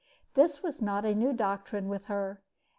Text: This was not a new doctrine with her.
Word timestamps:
This 0.33 0.63
was 0.63 0.81
not 0.81 1.05
a 1.05 1.13
new 1.13 1.31
doctrine 1.31 1.87
with 1.87 2.05
her. 2.05 2.41